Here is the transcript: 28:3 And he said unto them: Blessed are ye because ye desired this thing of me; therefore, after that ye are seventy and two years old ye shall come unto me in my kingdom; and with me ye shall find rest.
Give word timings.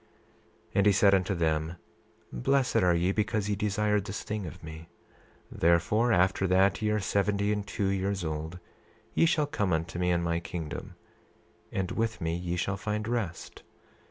28:3 0.01 0.07
And 0.73 0.85
he 0.87 0.91
said 0.91 1.13
unto 1.13 1.35
them: 1.35 1.75
Blessed 2.33 2.77
are 2.77 2.95
ye 2.95 3.11
because 3.11 3.47
ye 3.49 3.55
desired 3.55 4.05
this 4.05 4.23
thing 4.23 4.47
of 4.47 4.63
me; 4.63 4.89
therefore, 5.51 6.11
after 6.11 6.47
that 6.47 6.81
ye 6.81 6.89
are 6.89 6.99
seventy 6.99 7.53
and 7.53 7.67
two 7.67 7.85
years 7.89 8.25
old 8.25 8.57
ye 9.13 9.27
shall 9.27 9.45
come 9.45 9.71
unto 9.71 9.99
me 9.99 10.09
in 10.09 10.23
my 10.23 10.39
kingdom; 10.39 10.95
and 11.71 11.91
with 11.91 12.19
me 12.19 12.35
ye 12.35 12.55
shall 12.55 12.77
find 12.77 13.07
rest. 13.07 13.61